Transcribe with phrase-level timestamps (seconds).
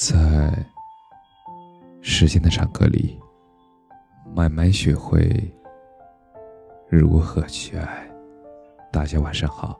[0.00, 0.50] 在
[2.00, 3.20] 时间的长河里，
[4.34, 5.30] 慢慢学会
[6.88, 8.10] 如何去爱。
[8.90, 9.78] 大家晚上好，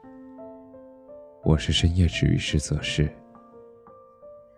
[1.43, 3.11] 我是深夜治愈师泽是，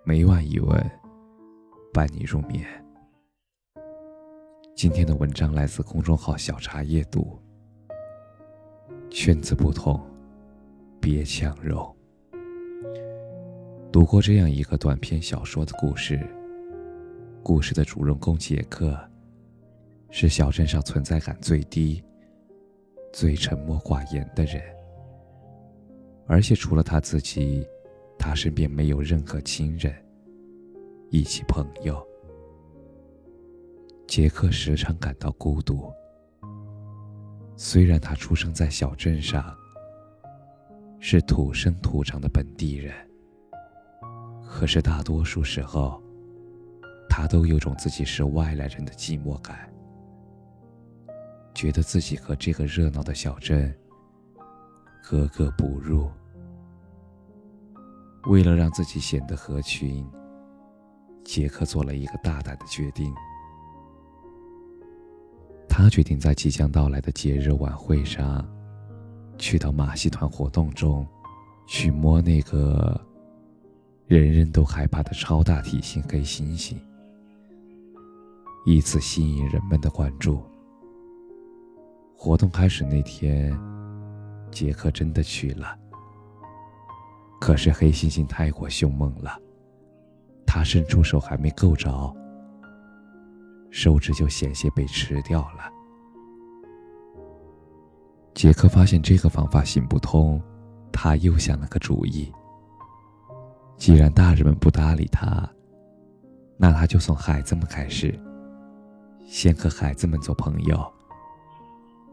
[0.03, 0.91] 每晚一问，
[1.95, 2.67] 伴你入眠。
[4.75, 7.39] 今天的文章来自公众号小茶夜读，
[9.11, 10.05] 圈子不同，
[11.01, 11.97] 别强融。
[13.93, 16.19] 读过这样一个短篇小说的故事。
[17.43, 18.99] 故事的主人公杰克，
[20.09, 22.03] 是小镇上存在感最低、
[23.13, 24.63] 最沉默寡言的人。
[26.27, 27.69] 而且除了他自己，
[28.19, 29.95] 他身边没有任何亲人，
[31.11, 32.03] 以及朋友。
[34.07, 35.93] 杰克时常感到孤独。
[37.57, 39.55] 虽然他出生在小镇上，
[40.99, 42.95] 是土生土长的本地人。
[44.63, 46.01] 可是大多数时候，
[47.11, 49.69] 他都有种自己是外来人的寂寞感，
[51.53, 53.75] 觉得自己和这个热闹的小镇
[55.03, 56.09] 格格不入。
[58.29, 60.09] 为了让自己显得合群，
[61.25, 63.13] 杰克做了一个大胆的决定。
[65.69, 68.49] 他决定在即将到来的节日晚会上，
[69.37, 71.05] 去到马戏团活动中，
[71.67, 73.09] 去摸那个。
[74.21, 76.77] 人人都害怕的超大体型黑猩猩，
[78.67, 80.43] 以此吸引人们的关注。
[82.15, 83.59] 活动开始那天，
[84.51, 85.79] 杰克真的去了。
[87.41, 89.41] 可是黑猩猩太过凶猛了，
[90.47, 92.15] 他伸出手还没够着，
[93.71, 95.73] 手指就险些被吃掉了。
[98.35, 100.39] 杰克发现这个方法行不通，
[100.93, 102.31] 他又想了个主意。
[103.83, 105.45] 既然大人们不搭理他，
[106.57, 108.17] 那他就从孩子们开始，
[109.27, 110.81] 先和孩子们做朋友，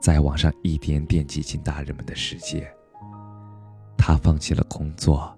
[0.02, 2.68] 再往上一点点挤进大人们的世界。
[3.96, 5.31] 他放弃了工作，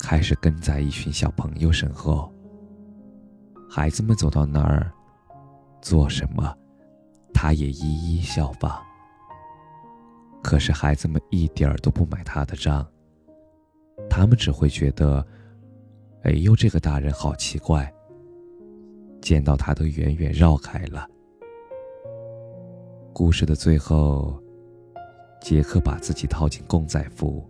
[0.00, 2.30] 开始跟在一群小朋友身后。
[3.70, 4.92] 孩子们走到哪儿，
[5.80, 6.54] 做什么，
[7.32, 8.82] 他也一一效仿。
[10.42, 12.86] 可是孩子们一点都不买他的账。
[14.08, 15.24] 他们只会觉得，
[16.22, 17.92] 哎呦，这个大人好奇怪。
[19.20, 21.08] 见到他都远远绕开了。
[23.12, 24.36] 故事的最后，
[25.40, 27.48] 杰克把自己套进公仔服，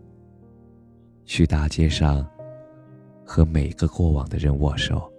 [1.25, 2.29] 去大街上
[3.25, 5.11] 和每个过往的人握手。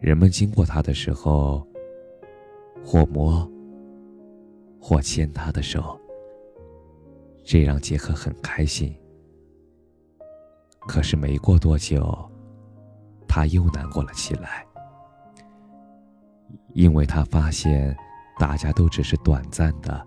[0.00, 1.66] 人们经过他的时候，
[2.82, 3.46] 或摸，
[4.80, 6.00] 或牵他的手。
[7.44, 8.98] 这让杰克很开心。
[10.88, 12.30] 可是没过多久，
[13.28, 14.66] 他又难过了起来，
[16.72, 17.96] 因为他发现
[18.38, 20.06] 大家都只是短暂的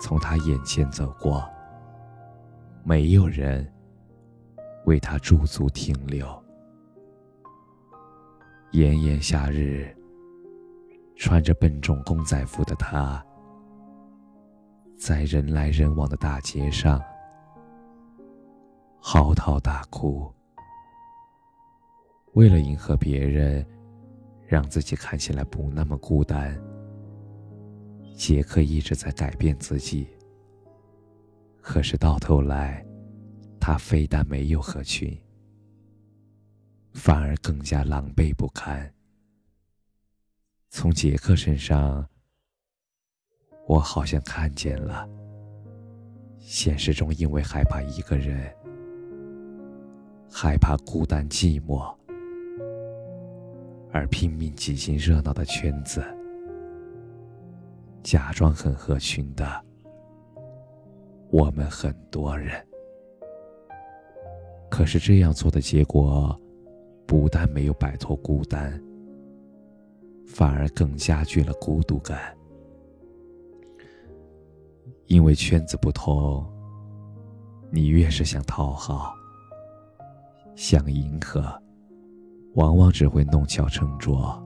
[0.00, 1.42] 从他眼前走过，
[2.84, 3.70] 没有人
[4.86, 6.26] 为他驻足停留。
[8.72, 9.96] 炎炎夏日，
[11.16, 13.24] 穿着笨重公仔服的他。
[14.98, 17.00] 在人来人往的大街上，
[19.00, 20.30] 嚎啕大哭。
[22.32, 23.64] 为了迎合别人，
[24.44, 26.60] 让自己看起来不那么孤单，
[28.16, 30.08] 杰克一直在改变自己。
[31.62, 32.84] 可是到头来，
[33.60, 35.16] 他非但没有合群，
[36.92, 38.92] 反而更加狼狈不堪。
[40.70, 42.04] 从杰克身上。
[43.68, 45.06] 我好像看见了，
[46.38, 48.50] 现实中因为害怕一个人，
[50.32, 51.94] 害怕孤单寂寞，
[53.92, 56.02] 而拼命挤进热闹的圈子，
[58.02, 59.46] 假装很合群的
[61.30, 62.66] 我们很多人。
[64.70, 66.34] 可是这样做的结果，
[67.06, 68.82] 不但没有摆脱孤单，
[70.26, 72.34] 反而更加剧了孤独感。
[75.08, 76.46] 因为圈子不同，
[77.70, 79.14] 你越是想讨好、
[80.54, 81.50] 想迎合，
[82.56, 84.40] 往往只会弄巧成拙。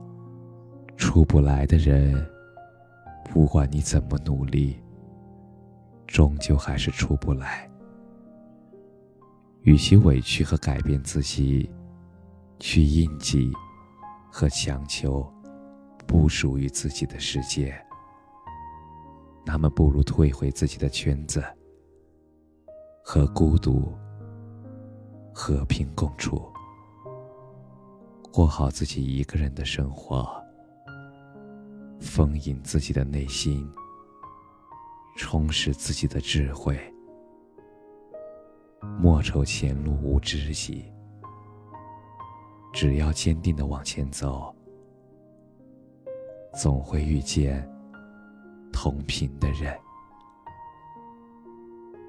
[0.95, 2.25] 出不来的人，
[3.25, 4.81] 不管你怎么努力，
[6.07, 7.69] 终究还是出不来。
[9.63, 11.69] 与其委屈和改变自己，
[12.57, 13.51] 去应激
[14.31, 15.29] 和强求
[16.07, 17.75] 不属于自己的世界。
[19.45, 21.43] 那么，不如退回自己的圈子，
[23.03, 23.93] 和孤独
[25.33, 26.41] 和平共处，
[28.31, 30.27] 过好自己一个人的生活，
[31.99, 33.69] 丰盈自己的内心，
[35.17, 36.79] 充实自己的智慧。
[38.99, 40.85] 莫愁前路无知己，
[42.73, 44.53] 只要坚定的往前走，
[46.53, 47.69] 总会遇见
[48.83, 49.73] 同频的人。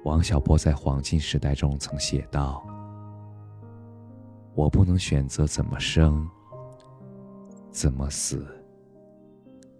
[0.03, 2.61] 王小波在《黄金时代》中曾写道
[4.53, 6.29] ：“我不能选择怎么生，
[7.71, 8.45] 怎么死，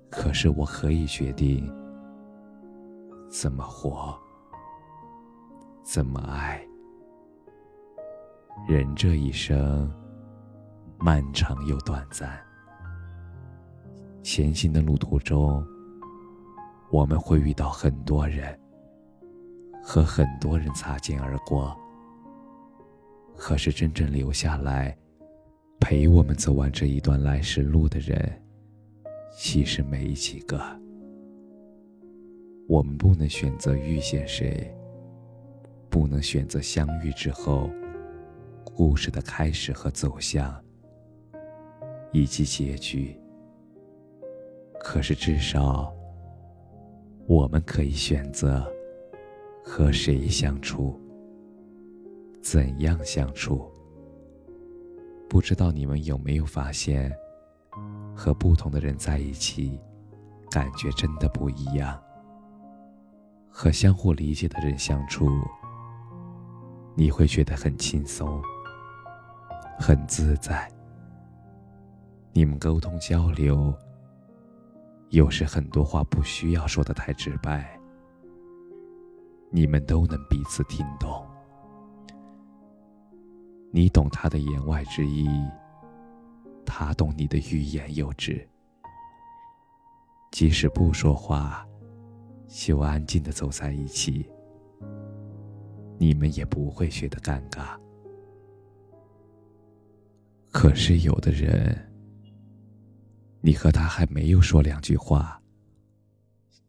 [0.10, 1.70] 可是我可以决定
[3.30, 4.18] 怎么活，
[5.84, 6.66] 怎么爱。
[8.70, 9.94] 人这一生，
[10.98, 12.42] 漫长又短暂，
[14.24, 15.62] 前行的路途中，
[16.92, 18.58] 我们会遇到很多人。”
[19.88, 21.78] 和很多人擦肩而过，
[23.38, 24.98] 可是真正留下来
[25.80, 28.44] 陪我们走完这一段来时路的人，
[29.38, 30.60] 其实没几个。
[32.68, 34.76] 我们不能选择遇见谁，
[35.88, 37.70] 不能选择相遇之后
[38.64, 40.60] 故事的开始和走向，
[42.12, 43.16] 以及结局。
[44.80, 45.94] 可是至少，
[47.28, 48.66] 我们可以选择。
[49.68, 51.02] 和谁相处？
[52.40, 53.68] 怎样相处？
[55.28, 57.12] 不知道你们有没有发现，
[58.16, 59.82] 和不同的人在一起，
[60.52, 62.00] 感觉真的不一样。
[63.50, 65.28] 和相互理解的人相处，
[66.94, 68.40] 你会觉得很轻松，
[69.80, 70.72] 很自在。
[72.34, 73.74] 你们沟通交流，
[75.10, 77.80] 有时很多话不需要说的太直白。
[79.52, 81.26] 你们都能彼此听懂，
[83.72, 85.30] 你懂他的言外之意，
[86.66, 88.46] 他懂你的欲言又止。
[90.32, 91.66] 即使不说话，
[92.48, 94.30] 就安静的走在一起，
[95.98, 97.80] 你们也不会觉得尴尬。
[100.52, 101.95] 可是有的人，
[103.46, 105.40] 你和他还没有说两句话，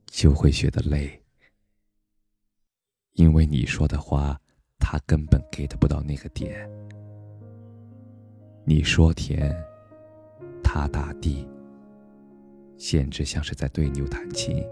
[0.08, 1.11] 就会觉得累。
[3.14, 4.38] 因为你说的话，
[4.78, 6.69] 他根本 get 不到那个点。
[8.67, 9.56] 你说甜，
[10.62, 11.49] 他打地，
[12.76, 14.62] 简直像是在对牛弹琴。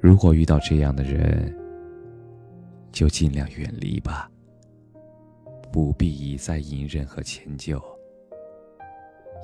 [0.00, 1.56] 如果遇到这样的人，
[2.90, 4.28] 就尽量远离吧，
[5.70, 7.80] 不必一再隐忍和迁就，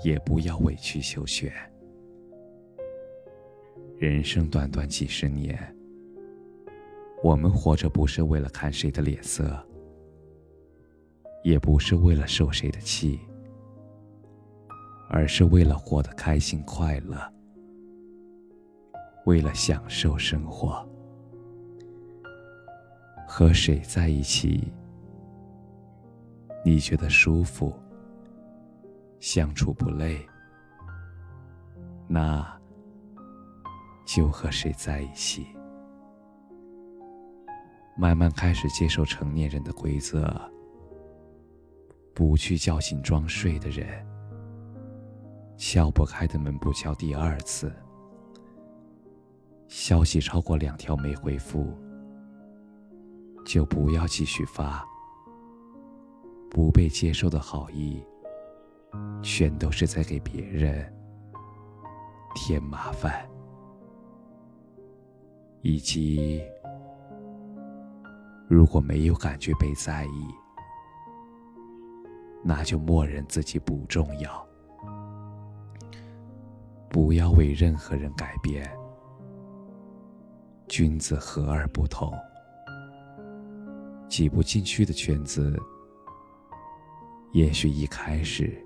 [0.04, 1.52] 也不要委曲求全。
[3.98, 5.58] 人生短短几十年。
[7.22, 9.58] 我们活着不是为了看谁的脸色，
[11.42, 13.18] 也不是为了受谁的气，
[15.08, 17.18] 而是为了活得开心快乐，
[19.24, 20.86] 为了享受生活。
[23.26, 24.70] 和谁在一起，
[26.64, 27.74] 你觉得舒服，
[29.18, 30.24] 相处不累，
[32.08, 32.46] 那
[34.06, 35.46] 就和谁在一起。
[37.96, 40.30] 慢慢开始接受成年人的规则，
[42.14, 44.06] 不去叫醒装睡的人，
[45.56, 47.74] 敲不开的门不敲第二次，
[49.66, 51.74] 消息超过两条没回复，
[53.46, 54.86] 就不要继续发。
[56.50, 58.02] 不被接受的好意，
[59.22, 60.92] 全都是在给别人
[62.34, 63.28] 添麻烦，
[65.62, 66.42] 以及。
[68.48, 70.28] 如果没有感觉被在意，
[72.44, 74.46] 那就默认自己不重要。
[76.88, 78.70] 不要为任何人改变。
[80.68, 82.12] 君子和而不同，
[84.08, 85.56] 挤不进去的圈子，
[87.32, 88.64] 也许一开始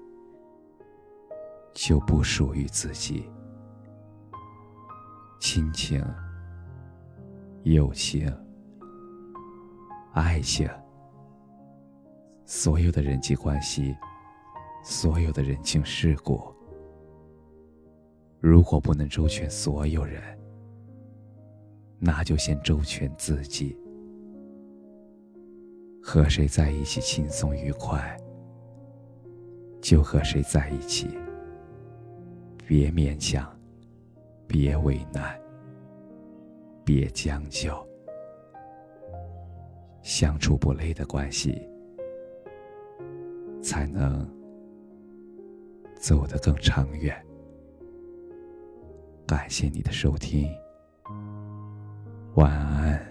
[1.73, 3.29] 就不属于自己。
[5.39, 6.05] 亲情，
[7.62, 8.33] 友情。
[10.12, 10.69] 爱情，
[12.45, 13.97] 所有的人际关系，
[14.83, 16.53] 所有的人情世故，
[18.41, 20.21] 如果不能周全所有人，
[22.00, 23.79] 那就先周全自己。
[26.03, 28.19] 和谁在一起轻松愉快，
[29.81, 31.07] 就和谁在一起，
[32.71, 33.53] 别勉强，
[34.47, 35.37] 别为难，
[36.85, 37.85] 别将就。
[40.03, 41.69] 相处不累的关系，
[43.61, 44.25] 才能
[45.97, 47.21] 走得更长远。
[49.27, 50.49] 感谢你的收听，
[52.37, 53.10] 晚安。